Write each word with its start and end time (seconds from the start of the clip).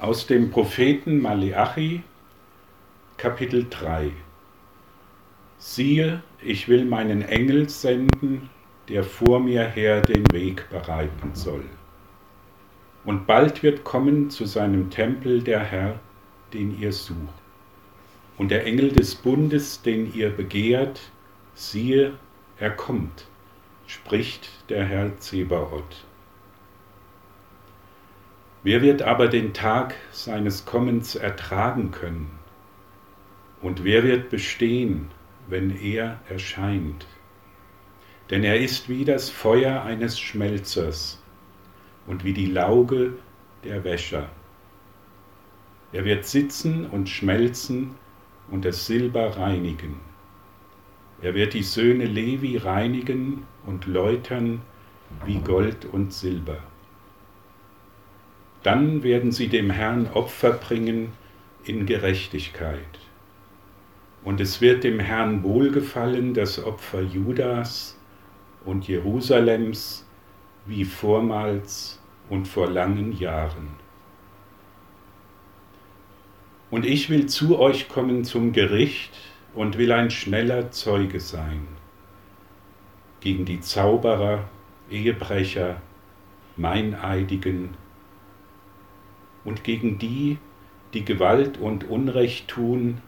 Aus 0.00 0.26
dem 0.26 0.50
Propheten 0.50 1.20
Maleachi, 1.20 2.02
Kapitel 3.18 3.66
3. 3.68 4.10
Siehe, 5.58 6.22
ich 6.40 6.68
will 6.68 6.86
meinen 6.86 7.20
Engel 7.20 7.68
senden, 7.68 8.48
der 8.88 9.04
vor 9.04 9.40
mir 9.40 9.62
her 9.68 10.00
den 10.00 10.24
Weg 10.32 10.70
bereiten 10.70 11.34
soll. 11.34 11.66
Und 13.04 13.26
bald 13.26 13.62
wird 13.62 13.84
kommen 13.84 14.30
zu 14.30 14.46
seinem 14.46 14.88
Tempel 14.88 15.42
der 15.42 15.60
Herr, 15.60 16.00
den 16.54 16.80
ihr 16.80 16.94
sucht. 16.94 17.18
Und 18.38 18.50
der 18.50 18.64
Engel 18.64 18.92
des 18.92 19.14
Bundes, 19.14 19.82
den 19.82 20.14
ihr 20.14 20.30
begehrt, 20.30 21.10
siehe, 21.52 22.14
er 22.56 22.70
kommt, 22.70 23.26
spricht 23.86 24.48
der 24.70 24.82
Herr 24.82 25.18
Zebaoth. 25.18 26.06
Wer 28.62 28.82
wird 28.82 29.00
aber 29.00 29.28
den 29.28 29.54
Tag 29.54 29.94
seines 30.12 30.66
Kommens 30.66 31.14
ertragen 31.14 31.92
können? 31.92 32.30
Und 33.62 33.84
wer 33.84 34.04
wird 34.04 34.28
bestehen, 34.28 35.08
wenn 35.48 35.70
er 35.70 36.20
erscheint? 36.28 37.06
Denn 38.28 38.44
er 38.44 38.60
ist 38.60 38.90
wie 38.90 39.06
das 39.06 39.30
Feuer 39.30 39.82
eines 39.82 40.20
Schmelzers 40.20 41.22
und 42.06 42.22
wie 42.22 42.34
die 42.34 42.46
Lauge 42.46 43.14
der 43.64 43.82
Wäscher. 43.82 44.28
Er 45.92 46.04
wird 46.04 46.26
sitzen 46.26 46.84
und 46.84 47.08
schmelzen 47.08 47.94
und 48.50 48.66
das 48.66 48.86
Silber 48.86 49.38
reinigen. 49.38 50.00
Er 51.22 51.34
wird 51.34 51.54
die 51.54 51.62
Söhne 51.62 52.04
Levi 52.04 52.58
reinigen 52.58 53.46
und 53.64 53.86
läutern 53.86 54.60
wie 55.24 55.38
Gold 55.38 55.86
und 55.86 56.12
Silber. 56.12 56.58
Dann 58.62 59.02
werden 59.02 59.32
sie 59.32 59.48
dem 59.48 59.70
Herrn 59.70 60.08
Opfer 60.12 60.52
bringen 60.52 61.12
in 61.64 61.86
Gerechtigkeit. 61.86 62.78
Und 64.22 64.40
es 64.40 64.60
wird 64.60 64.84
dem 64.84 65.00
Herrn 65.00 65.42
wohlgefallen, 65.42 66.34
das 66.34 66.62
Opfer 66.62 67.00
Judas 67.00 67.98
und 68.64 68.86
Jerusalems 68.86 70.06
wie 70.66 70.84
vormals 70.84 72.00
und 72.28 72.46
vor 72.46 72.68
langen 72.68 73.12
Jahren. 73.12 73.68
Und 76.70 76.84
ich 76.84 77.10
will 77.10 77.26
zu 77.26 77.58
euch 77.58 77.88
kommen 77.88 78.24
zum 78.24 78.52
Gericht 78.52 79.12
und 79.54 79.78
will 79.78 79.90
ein 79.90 80.10
schneller 80.10 80.70
Zeuge 80.70 81.18
sein 81.18 81.66
gegen 83.20 83.44
die 83.44 83.60
Zauberer, 83.60 84.48
Ehebrecher, 84.90 85.80
Meineidigen, 86.56 87.76
und 89.44 89.64
gegen 89.64 89.98
die, 89.98 90.38
die 90.94 91.04
Gewalt 91.04 91.58
und 91.58 91.88
Unrecht 91.88 92.48
tun, 92.48 93.00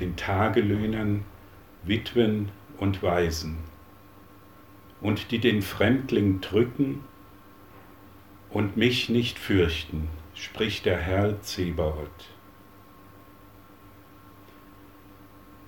den 0.00 0.16
Tagelöhnern, 0.16 1.24
Witwen 1.84 2.50
und 2.78 3.02
Waisen, 3.02 3.58
und 5.00 5.30
die 5.30 5.38
den 5.38 5.62
Fremdling 5.62 6.40
drücken 6.40 7.04
und 8.50 8.76
mich 8.76 9.08
nicht 9.08 9.38
fürchten, 9.38 10.08
spricht 10.34 10.86
der 10.86 10.98
Herr 10.98 11.40
Zebaoth. 11.42 12.30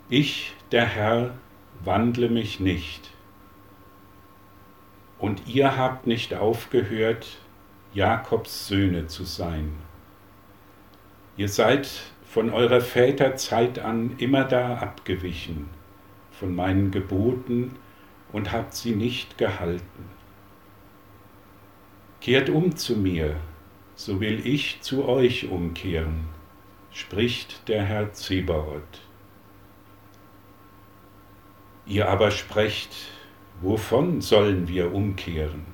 Ich, 0.08 0.54
der 0.72 0.84
Herr, 0.84 1.34
wandle 1.84 2.28
mich 2.28 2.60
nicht, 2.60 3.12
und 5.22 5.46
ihr 5.46 5.76
habt 5.76 6.08
nicht 6.08 6.34
aufgehört, 6.34 7.38
Jakobs 7.94 8.66
Söhne 8.66 9.06
zu 9.06 9.22
sein. 9.22 9.72
Ihr 11.36 11.48
seid 11.48 11.88
von 12.24 12.50
eurer 12.50 12.80
Väter 12.80 13.36
Zeit 13.36 13.78
an 13.78 14.16
immer 14.18 14.44
da 14.44 14.76
abgewichen 14.76 15.68
von 16.30 16.54
meinen 16.54 16.90
Geboten 16.90 17.76
und 18.32 18.52
habt 18.52 18.74
sie 18.74 18.96
nicht 18.96 19.38
gehalten. 19.38 20.10
Kehrt 22.20 22.50
um 22.50 22.76
zu 22.76 22.96
mir, 22.96 23.36
so 23.94 24.20
will 24.20 24.46
ich 24.46 24.80
zu 24.80 25.08
euch 25.08 25.48
umkehren, 25.48 26.24
spricht 26.90 27.68
der 27.68 27.84
Herr 27.84 28.12
Zebaoth. 28.12 29.00
Ihr 31.86 32.08
aber 32.08 32.30
sprecht, 32.30 32.90
wovon 33.60 34.20
sollen 34.20 34.68
wir 34.68 34.92
umkehren? 34.92 35.64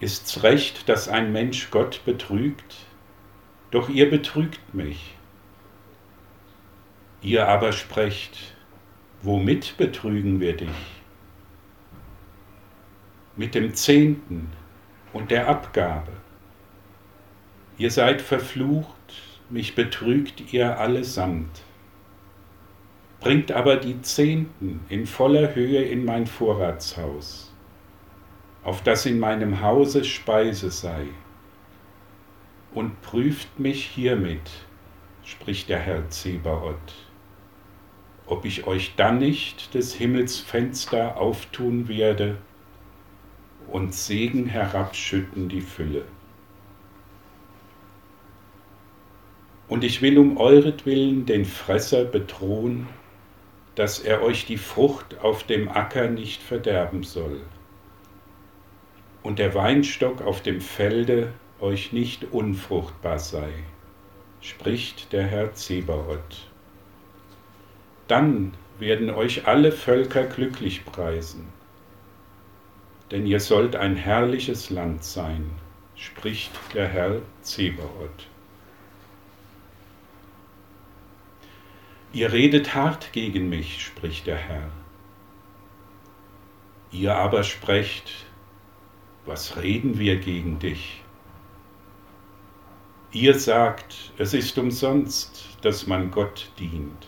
Ist's 0.00 0.42
recht, 0.42 0.88
dass 0.88 1.08
ein 1.08 1.30
Mensch 1.30 1.70
Gott 1.70 2.00
betrügt? 2.06 2.86
Doch 3.70 3.90
ihr 3.90 4.08
betrügt 4.08 4.74
mich. 4.74 5.14
Ihr 7.20 7.46
aber 7.46 7.72
sprecht, 7.72 8.56
womit 9.20 9.76
betrügen 9.76 10.40
wir 10.40 10.56
dich? 10.56 10.70
Mit 13.36 13.54
dem 13.54 13.74
Zehnten 13.74 14.50
und 15.12 15.30
der 15.30 15.48
Abgabe. 15.48 16.12
Ihr 17.76 17.90
seid 17.90 18.22
verflucht, 18.22 18.94
mich 19.50 19.74
betrügt 19.74 20.50
ihr 20.54 20.78
allesamt. 20.78 21.60
Bringt 23.20 23.52
aber 23.52 23.76
die 23.76 24.00
Zehnten 24.00 24.80
in 24.88 25.04
voller 25.04 25.54
Höhe 25.54 25.82
in 25.82 26.06
mein 26.06 26.26
Vorratshaus 26.26 27.49
auf 28.62 28.82
dass 28.82 29.06
in 29.06 29.18
meinem 29.18 29.62
Hause 29.62 30.04
Speise 30.04 30.70
sei. 30.70 31.06
Und 32.74 33.00
prüft 33.02 33.58
mich 33.58 33.84
hiermit, 33.84 34.48
spricht 35.24 35.68
der 35.68 35.80
Herr 35.80 36.08
Zebaoth, 36.08 36.94
ob 38.26 38.44
ich 38.44 38.66
euch 38.66 38.94
dann 38.96 39.18
nicht 39.18 39.74
des 39.74 39.94
Himmels 39.94 40.38
Fenster 40.38 41.16
auftun 41.16 41.88
werde 41.88 42.38
und 43.68 43.94
Segen 43.94 44.46
herabschütten 44.46 45.48
die 45.48 45.62
Fülle. 45.62 46.04
Und 49.66 49.84
ich 49.84 50.02
will 50.02 50.18
um 50.18 50.36
euretwillen 50.36 51.26
den 51.26 51.44
Fresser 51.44 52.04
bedrohen, 52.04 52.88
dass 53.76 54.00
er 54.00 54.22
euch 54.22 54.46
die 54.46 54.58
Frucht 54.58 55.18
auf 55.20 55.44
dem 55.44 55.68
Acker 55.68 56.08
nicht 56.08 56.42
verderben 56.42 57.04
soll 57.04 57.40
und 59.22 59.38
der 59.38 59.54
Weinstock 59.54 60.22
auf 60.22 60.42
dem 60.42 60.60
Felde 60.60 61.32
euch 61.60 61.92
nicht 61.92 62.32
unfruchtbar 62.32 63.18
sei, 63.18 63.50
spricht 64.40 65.12
der 65.12 65.24
Herr 65.24 65.54
Zebaoth. 65.54 66.48
Dann 68.08 68.54
werden 68.78 69.10
euch 69.10 69.46
alle 69.46 69.72
Völker 69.72 70.24
glücklich 70.24 70.84
preisen, 70.84 71.48
denn 73.10 73.26
ihr 73.26 73.40
sollt 73.40 73.76
ein 73.76 73.96
herrliches 73.96 74.70
Land 74.70 75.04
sein, 75.04 75.50
spricht 75.94 76.52
der 76.74 76.88
Herr 76.88 77.20
Zebaoth. 77.42 78.26
Ihr 82.12 82.32
redet 82.32 82.74
hart 82.74 83.12
gegen 83.12 83.48
mich, 83.48 83.84
spricht 83.84 84.26
der 84.26 84.36
Herr. 84.36 84.70
Ihr 86.90 87.14
aber 87.14 87.44
sprecht, 87.44 88.26
was 89.30 89.56
reden 89.62 89.96
wir 89.96 90.16
gegen 90.16 90.58
dich? 90.58 91.04
Ihr 93.12 93.38
sagt, 93.38 94.12
es 94.18 94.34
ist 94.34 94.58
umsonst, 94.58 95.56
dass 95.62 95.86
man 95.86 96.10
Gott 96.10 96.50
dient. 96.58 97.06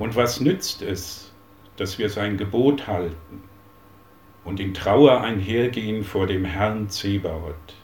Und 0.00 0.16
was 0.16 0.40
nützt 0.40 0.82
es, 0.82 1.32
dass 1.76 2.00
wir 2.00 2.10
sein 2.10 2.36
Gebot 2.36 2.88
halten 2.88 3.44
und 4.44 4.58
in 4.58 4.74
Trauer 4.74 5.20
einhergehen 5.20 6.02
vor 6.02 6.26
dem 6.26 6.44
Herrn 6.44 6.88
Zebaoth? 6.88 7.76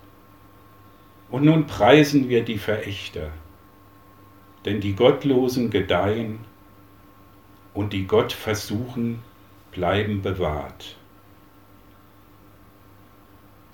Und 1.30 1.44
nun 1.44 1.68
preisen 1.68 2.28
wir 2.28 2.44
die 2.44 2.58
Verächter, 2.58 3.30
denn 4.64 4.80
die 4.80 4.96
Gottlosen 4.96 5.70
gedeihen 5.70 6.40
und 7.72 7.92
die 7.92 8.08
Gott 8.08 8.32
versuchen, 8.32 9.22
bleiben 9.70 10.22
bewahrt. 10.22 10.96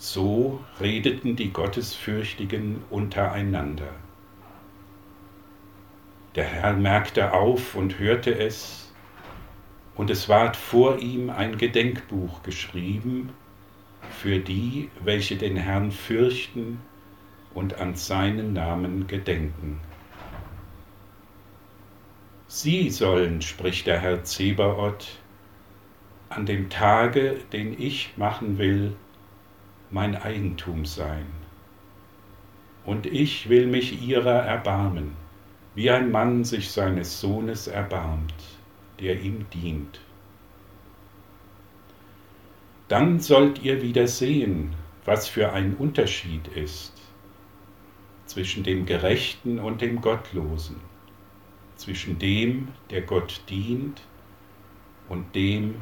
So 0.04 0.58
redeten 0.81 1.37
die 1.37 1.52
Gottesfürchtigen 1.52 2.82
untereinander. 2.90 3.94
Der 6.34 6.43
Herr 6.43 6.72
merkte 6.72 7.32
auf 7.32 7.76
und 7.76 8.00
hörte 8.00 8.37
es, 8.37 8.93
und 9.94 10.10
es 10.10 10.28
ward 10.28 10.56
vor 10.56 10.99
ihm 10.99 11.31
ein 11.31 11.56
Gedenkbuch 11.56 12.43
geschrieben 12.43 13.31
für 14.10 14.40
die, 14.40 14.90
welche 15.04 15.37
den 15.37 15.56
Herrn 15.56 15.93
fürchten 15.93 16.81
und 17.55 17.78
an 17.78 17.94
seinen 17.94 18.55
Namen 18.55 19.06
gedenken. 19.06 19.78
Sie 22.48 22.90
sollen, 22.90 23.40
spricht 23.40 23.87
der 23.87 24.00
Herr 24.00 24.25
Zebaoth, 24.25 25.20
an 26.28 26.44
dem 26.44 26.70
Tage, 26.70 27.37
den 27.52 27.81
ich 27.81 28.14
machen 28.16 28.58
will, 28.58 28.96
mein 29.92 30.16
Eigentum 30.16 30.84
sein, 30.86 31.26
und 32.84 33.06
ich 33.06 33.48
will 33.48 33.66
mich 33.66 34.02
ihrer 34.02 34.42
erbarmen, 34.42 35.12
wie 35.74 35.90
ein 35.90 36.10
Mann 36.10 36.44
sich 36.44 36.70
seines 36.70 37.20
Sohnes 37.20 37.66
erbarmt, 37.66 38.34
der 39.00 39.20
ihm 39.20 39.46
dient. 39.50 40.00
Dann 42.88 43.20
sollt 43.20 43.62
ihr 43.62 43.82
wieder 43.82 44.08
sehen, 44.08 44.74
was 45.04 45.28
für 45.28 45.52
ein 45.52 45.76
Unterschied 45.76 46.48
ist 46.48 46.92
zwischen 48.26 48.64
dem 48.64 48.86
Gerechten 48.86 49.58
und 49.58 49.82
dem 49.82 50.00
Gottlosen, 50.00 50.76
zwischen 51.76 52.18
dem, 52.18 52.68
der 52.90 53.02
Gott 53.02 53.42
dient, 53.50 54.00
und 55.08 55.34
dem, 55.34 55.74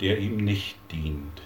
der 0.00 0.18
ihm 0.18 0.36
nicht 0.36 0.76
dient. 0.92 1.42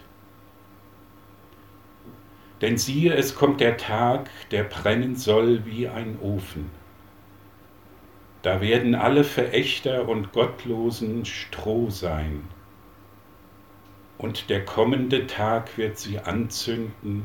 Denn 2.61 2.77
siehe, 2.77 3.15
es 3.15 3.35
kommt 3.35 3.61
der 3.61 3.77
Tag, 3.77 4.29
der 4.51 4.65
brennen 4.65 5.17
soll 5.17 5.65
wie 5.65 5.89
ein 5.89 6.19
Ofen. 6.21 6.71
Da 8.43 8.61
werden 8.61 8.95
alle 8.95 9.25
Verächter 9.25 10.09
und 10.09 10.33
Gottlosen 10.33 11.25
Stroh 11.25 11.91
sein. 11.91 12.43
Und 14.19 14.51
der 14.51 14.65
kommende 14.65 15.27
Tag 15.27 15.79
wird 15.79 15.99
sie 15.99 16.19
anzünden, 16.19 17.25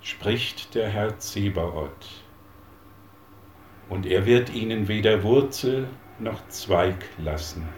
spricht 0.00 0.74
der 0.74 0.88
Herr 0.88 1.18
Zebaoth. 1.18 2.22
Und 3.88 4.06
er 4.06 4.24
wird 4.24 4.54
ihnen 4.54 4.88
weder 4.88 5.22
Wurzel 5.22 5.88
noch 6.18 6.46
Zweig 6.48 7.04
lassen. 7.18 7.68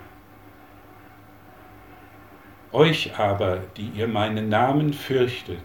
Euch 2.72 3.18
aber, 3.18 3.58
die 3.76 3.90
ihr 3.94 4.06
meinen 4.06 4.48
Namen 4.48 4.92
fürchtet, 4.92 5.64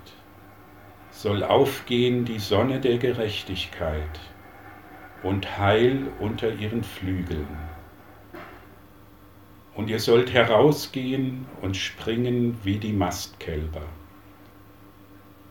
soll 1.12 1.44
aufgehen 1.44 2.26
die 2.26 2.40
Sonne 2.40 2.80
der 2.80 2.98
Gerechtigkeit 2.98 4.20
und 5.24 5.58
Heil 5.58 6.08
unter 6.20 6.52
ihren 6.54 6.84
Flügeln. 6.84 7.48
Und 9.76 9.90
ihr 9.90 10.00
sollt 10.00 10.34
herausgehen 10.34 11.46
und 11.62 11.78
springen 11.78 12.58
wie 12.64 12.78
die 12.78 12.94
Mastkälber. 12.94 13.84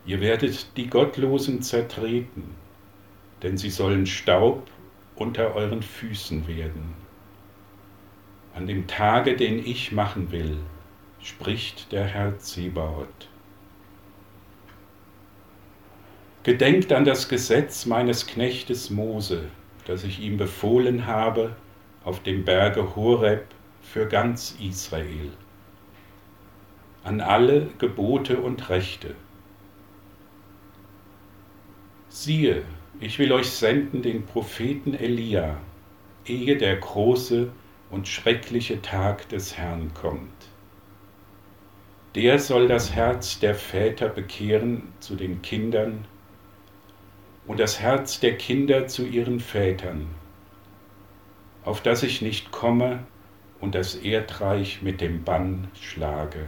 Ihr 0.04 0.20
werdet 0.20 0.76
die 0.76 0.88
Gottlosen 0.88 1.62
zertreten, 1.62 2.54
denn 3.42 3.56
sie 3.56 3.70
sollen 3.70 4.06
Staub 4.06 4.68
unter 5.14 5.54
euren 5.54 5.82
Füßen 5.82 6.48
werden. 6.48 6.94
An 8.54 8.66
dem 8.66 8.86
Tage, 8.86 9.36
den 9.36 9.64
ich 9.64 9.92
machen 9.92 10.32
will, 10.32 10.58
spricht 11.22 11.92
der 11.92 12.04
Herr 12.04 12.38
Zebaoth. 12.38 13.29
Gedenkt 16.42 16.90
an 16.90 17.04
das 17.04 17.28
Gesetz 17.28 17.84
meines 17.84 18.26
Knechtes 18.26 18.88
Mose, 18.88 19.50
das 19.84 20.04
ich 20.04 20.20
ihm 20.20 20.38
befohlen 20.38 21.06
habe 21.06 21.54
auf 22.02 22.22
dem 22.22 22.46
Berge 22.46 22.96
Horeb 22.96 23.44
für 23.82 24.06
ganz 24.06 24.56
Israel. 24.58 25.32
An 27.04 27.20
alle 27.20 27.68
Gebote 27.76 28.40
und 28.40 28.70
Rechte. 28.70 29.14
Siehe, 32.08 32.62
ich 33.00 33.18
will 33.18 33.32
euch 33.32 33.50
senden 33.50 34.00
den 34.00 34.24
Propheten 34.24 34.94
Elia, 34.94 35.58
ehe 36.24 36.56
der 36.56 36.76
große 36.76 37.52
und 37.90 38.08
schreckliche 38.08 38.80
Tag 38.80 39.28
des 39.28 39.58
Herrn 39.58 39.92
kommt. 39.92 40.48
Der 42.14 42.38
soll 42.38 42.66
das 42.66 42.94
Herz 42.94 43.40
der 43.40 43.54
Väter 43.54 44.08
bekehren 44.08 44.84
zu 45.00 45.16
den 45.16 45.42
Kindern 45.42 46.06
und 47.50 47.58
das 47.58 47.80
Herz 47.80 48.20
der 48.20 48.38
Kinder 48.38 48.86
zu 48.86 49.04
ihren 49.04 49.40
Vätern, 49.40 50.06
auf 51.64 51.80
dass 51.80 52.04
ich 52.04 52.22
nicht 52.22 52.52
komme 52.52 53.00
und 53.58 53.74
das 53.74 53.96
Erdreich 53.96 54.82
mit 54.82 55.00
dem 55.00 55.24
Bann 55.24 55.66
schlage. 55.74 56.46